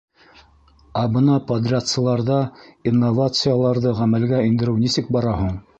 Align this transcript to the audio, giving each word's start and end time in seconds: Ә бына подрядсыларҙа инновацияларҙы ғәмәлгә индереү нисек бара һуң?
Ә 1.01 1.03
бына 1.17 1.35
подрядсыларҙа 1.51 2.39
инновацияларҙы 2.93 3.95
ғәмәлгә 4.03 4.45
индереү 4.51 4.81
нисек 4.89 5.17
бара 5.19 5.39
һуң? 5.43 5.59